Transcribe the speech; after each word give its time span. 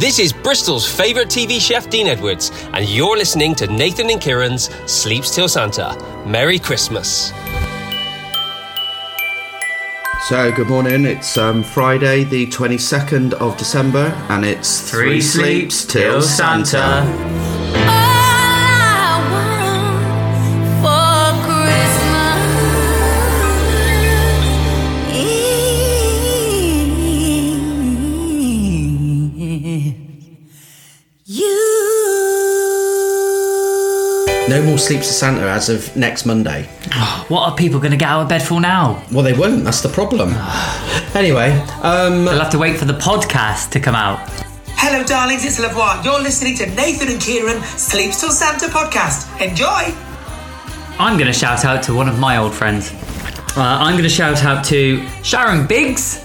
This 0.00 0.18
is 0.18 0.32
Bristol's 0.32 0.90
favourite 0.90 1.28
TV 1.28 1.60
chef, 1.60 1.90
Dean 1.90 2.06
Edwards, 2.06 2.50
and 2.72 2.88
you're 2.88 3.18
listening 3.18 3.54
to 3.56 3.66
Nathan 3.66 4.08
and 4.08 4.18
Kieran's 4.18 4.70
Sleeps 4.90 5.34
Till 5.34 5.46
Santa. 5.46 5.94
Merry 6.26 6.58
Christmas. 6.58 7.34
So, 10.26 10.50
good 10.52 10.68
morning. 10.68 11.04
It's 11.04 11.36
um, 11.36 11.62
Friday, 11.62 12.24
the 12.24 12.46
22nd 12.46 13.34
of 13.34 13.58
December, 13.58 14.06
and 14.30 14.46
it's 14.46 14.90
Three 14.90 15.20
sleeps 15.20 15.84
till 15.84 16.22
Santa. 16.22 17.29
No 34.50 34.60
more 34.64 34.78
sleeps 34.78 35.06
to 35.06 35.12
Santa 35.12 35.42
as 35.48 35.68
of 35.68 35.94
next 35.96 36.26
Monday. 36.26 36.64
What 37.28 37.48
are 37.48 37.54
people 37.56 37.78
going 37.78 37.92
to 37.92 37.96
get 37.96 38.08
out 38.08 38.22
of 38.22 38.28
bed 38.28 38.42
for 38.42 38.60
now? 38.60 39.00
Well, 39.12 39.22
they 39.22 39.32
won't. 39.32 39.62
That's 39.62 39.80
the 39.80 39.88
problem. 39.88 40.30
anyway, 41.14 41.52
um, 41.82 42.24
They'll 42.24 42.40
have 42.40 42.50
to 42.50 42.58
wait 42.58 42.76
for 42.76 42.84
the 42.84 42.94
podcast 42.94 43.70
to 43.70 43.78
come 43.78 43.94
out. 43.94 44.18
Hello, 44.70 45.04
darlings, 45.04 45.44
it's 45.44 45.60
Lavoie. 45.60 46.04
You're 46.04 46.20
listening 46.20 46.56
to 46.56 46.66
Nathan 46.74 47.06
and 47.10 47.20
Kieran 47.20 47.62
Sleeps 47.62 48.18
Till 48.20 48.32
Santa 48.32 48.66
podcast. 48.66 49.40
Enjoy! 49.40 49.94
I'm 50.98 51.16
going 51.16 51.32
to 51.32 51.38
shout 51.38 51.64
out 51.64 51.84
to 51.84 51.94
one 51.94 52.08
of 52.08 52.18
my 52.18 52.38
old 52.38 52.52
friends. 52.52 52.90
Uh, 53.56 53.60
I'm 53.62 53.92
going 53.92 54.02
to 54.02 54.08
shout 54.08 54.42
out 54.42 54.64
to 54.64 55.06
Sharon 55.22 55.68
Biggs, 55.68 56.24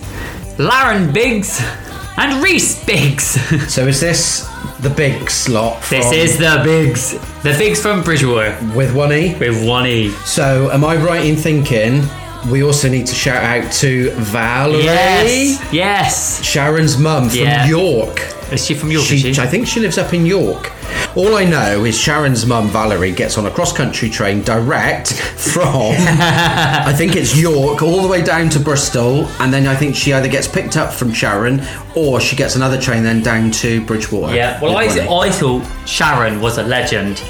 Laren 0.58 1.14
Biggs, 1.14 1.62
and 2.18 2.42
Reese 2.44 2.84
Biggs. 2.86 3.26
so 3.74 3.88
is 3.88 4.00
this 4.00 4.48
the 4.80 4.90
big 4.90 5.30
slot? 5.30 5.82
this 5.90 6.12
is 6.12 6.38
the 6.38 6.62
Biggs. 6.64 7.12
The 7.44 7.56
Biggs 7.58 7.82
from 7.82 8.04
Bridgwater 8.04 8.58
with 8.76 8.96
one 8.96 9.12
e. 9.14 9.36
with 9.40 9.66
one 9.68 9.86
E. 9.88 10.10
So, 10.26 10.72
am 10.72 10.84
I 10.84 10.96
right 10.98 11.26
in 11.26 11.36
thinking 11.36 12.04
we 12.50 12.64
also 12.64 12.88
need 12.88 13.08
to 13.08 13.16
shout 13.16 13.44
out 13.44 13.72
to 13.74 14.12
Valerie, 14.12 14.84
Yes. 14.84 15.74
Yes. 15.74 16.44
Sharon's 16.44 16.98
mum 16.98 17.30
from 17.30 17.40
Yeah. 17.40 17.66
York? 17.66 18.20
Is 18.52 18.66
she 18.66 18.74
from 18.76 18.92
York? 18.92 19.06
She, 19.06 19.34
she? 19.34 19.42
I 19.42 19.48
think 19.48 19.68
she 19.68 19.80
lives 19.80 19.98
up 19.98 20.14
in 20.14 20.26
York. 20.26 20.72
All 21.16 21.36
I 21.36 21.46
know 21.46 21.86
is 21.86 21.98
Sharon's 21.98 22.46
mum, 22.46 22.68
Valerie, 22.68 23.12
gets 23.12 23.38
on 23.38 23.46
a 23.46 23.52
cross 23.52 23.72
country 23.72 24.10
train 24.10 24.44
direct 24.44 25.14
from, 25.14 25.64
I 25.96 26.94
think 26.96 27.16
it's 27.16 27.36
York, 27.36 27.82
all 27.82 28.02
the 28.02 28.08
way 28.08 28.22
down 28.22 28.50
to 28.50 28.60
Bristol. 28.60 29.26
And 29.40 29.54
then 29.54 29.66
I 29.66 29.76
think 29.76 29.96
she 29.96 30.14
either 30.14 30.28
gets 30.28 30.48
picked 30.48 30.78
up 30.78 30.94
from 30.94 31.14
Sharon 31.14 31.62
or 31.96 32.20
she 32.20 32.36
gets 32.36 32.56
another 32.56 32.80
train 32.80 33.04
then 33.04 33.24
down 33.24 33.52
to 33.52 33.84
Bridgwater. 33.86 34.36
Yeah, 34.36 34.60
well, 34.62 34.78
I. 34.78 34.86
I 34.86 35.30
thought 35.32 35.66
Sharon 35.88 36.42
was 36.42 36.58
a 36.58 36.64
legend. 36.64 37.24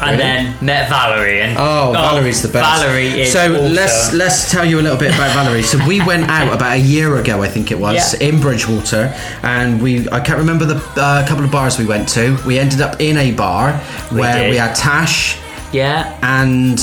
And 0.00 0.10
Really? 0.18 0.22
then 0.22 0.54
met 0.62 0.88
Valerie. 0.88 1.42
And 1.42 1.58
Oh, 1.58 1.92
Valerie's 1.92 2.40
the 2.42 2.48
best. 2.48 2.64
Valerie 2.82 3.20
is 3.22 3.32
so 3.32 3.52
also- 3.54 3.68
let's 3.68 4.12
let's 4.14 4.50
tell 4.50 4.64
you 4.64 4.80
a 4.80 4.82
little 4.82 4.96
bit 4.98 5.14
about 5.14 5.30
Valerie. 5.34 5.62
So 5.62 5.78
we 5.86 6.00
went 6.00 6.28
out 6.30 6.52
about 6.52 6.72
a 6.72 6.80
year 6.80 7.16
ago, 7.18 7.42
I 7.42 7.48
think 7.48 7.70
it 7.70 7.78
was, 7.78 8.14
Yeah. 8.20 8.28
in 8.28 8.40
Bridgwater, 8.40 9.12
and 9.42 9.80
we 9.82 10.06
I 10.10 10.20
can't 10.20 10.38
remember 10.38 10.64
the 10.64 10.80
uh, 10.96 11.26
couple 11.26 11.44
of 11.44 11.50
bars 11.50 11.78
we 11.78 11.84
went 11.86 12.08
to. 12.10 12.36
We 12.46 12.58
ended 12.58 12.80
up 12.80 13.00
in 13.00 13.16
a 13.18 13.32
bar 13.32 13.72
where 14.10 14.38
did. 14.38 14.50
we 14.50 14.56
had 14.56 14.74
Tash 14.74 15.36
Yeah, 15.72 16.12
and 16.22 16.80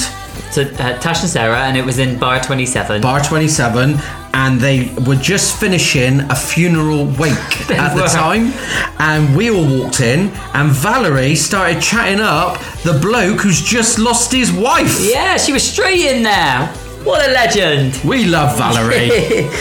so 0.52 0.62
uh, 0.62 0.98
Tash 1.00 1.22
and 1.22 1.30
Sarah, 1.30 1.62
and 1.68 1.76
it 1.76 1.84
was 1.86 1.98
in 2.00 2.18
Bar 2.18 2.40
27. 2.42 3.02
Bar 3.02 3.20
Twenty 3.22 3.48
Seven. 3.48 4.00
And 4.40 4.60
they 4.60 4.94
were 5.08 5.16
just 5.16 5.60
finishing 5.60 6.20
a 6.30 6.36
funeral 6.36 7.06
wake 7.18 7.72
at 7.72 7.96
the 7.96 8.06
time, 8.06 8.54
and 9.00 9.36
we 9.36 9.50
all 9.50 9.66
walked 9.80 10.00
in, 10.00 10.30
and 10.54 10.70
Valerie 10.72 11.34
started 11.36 11.82
chatting 11.82 12.20
up 12.22 12.60
the 12.84 12.94
bloke 13.02 13.42
who's 13.42 13.62
just 13.64 13.98
lost 13.98 14.32
his 14.32 14.52
wife. 14.52 15.00
Yeah, 15.02 15.38
she 15.38 15.54
was 15.54 15.64
straight 15.64 16.06
in 16.06 16.22
there. 16.22 16.68
What 17.04 17.28
a 17.28 17.32
legend. 17.32 18.00
We 18.06 18.26
love 18.26 18.56
Valerie. 18.58 19.50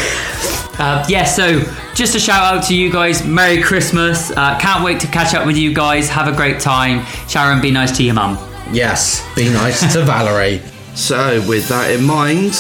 Uh, 0.79 1.03
yeah, 1.09 1.25
so 1.25 1.61
just 1.95 2.15
a 2.15 2.19
shout 2.21 2.43
out 2.55 2.63
to 2.65 2.77
you 2.77 2.93
guys. 2.93 3.25
Merry 3.25 3.63
Christmas. 3.63 4.31
Uh, 4.31 4.59
can't 4.61 4.85
wait 4.85 5.01
to 5.01 5.07
catch 5.07 5.35
up 5.35 5.47
with 5.47 5.57
you 5.57 5.73
guys. 5.73 6.11
Have 6.11 6.29
a 6.29 6.37
great 6.37 6.61
time. 6.61 7.03
Sharon, 7.29 7.63
be 7.63 7.71
nice 7.71 7.97
to 7.97 8.03
your 8.03 8.13
mum. 8.13 8.37
Yes, 8.73 9.25
be 9.35 9.49
nice 9.49 9.81
to 9.95 10.03
Valerie. 10.05 10.61
So, 10.97 11.43
with 11.47 11.69
that 11.69 11.91
in 11.91 12.05
mind, 12.05 12.55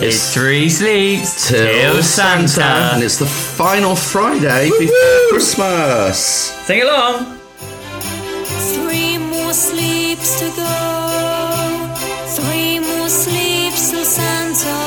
It's 0.00 0.32
three 0.34 0.68
sleeps 0.68 1.48
till 1.48 2.02
Santa, 2.02 2.94
and 2.94 3.02
it's 3.02 3.18
the 3.18 3.26
final 3.26 3.94
Friday 3.96 4.70
before 4.78 5.28
Christmas. 5.30 6.18
Sing 6.66 6.82
along. 6.82 7.38
Three 8.74 9.18
more 9.18 9.52
sleeps 9.52 10.38
to 10.40 10.46
go. 10.56 11.94
Three 12.38 12.78
more 12.80 13.08
sleeps 13.08 13.90
till 13.90 14.04
Santa. 14.04 14.78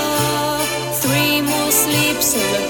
Three 1.03 1.41
more 1.41 1.71
sleeps 1.71 2.33
till 2.33 2.66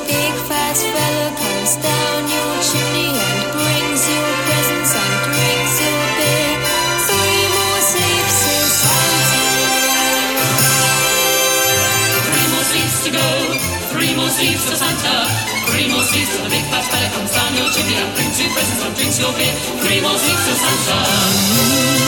Three 13.98 14.14
more 14.16 14.30
sleeps 14.30 14.70
to 14.70 14.76
Santa. 14.76 15.26
Three 15.72 15.90
more 15.90 16.04
sleeps 16.04 16.30
till 16.36 16.44
the 16.44 16.52
big 16.52 16.64
fat 16.70 16.86
fella 16.86 17.10
comes 17.18 17.34
down 17.34 17.50
your 17.58 17.68
chimney 17.74 17.96
and 17.96 18.14
brings 18.14 18.40
you 18.40 18.48
presents 18.54 18.86
and 18.86 18.96
drinks 18.96 19.18
your 19.18 19.34
beer. 19.34 19.54
Three 19.82 20.02
more 20.02 20.18
sleeps 20.20 20.46
to 20.46 20.54
Santa. 20.54 22.07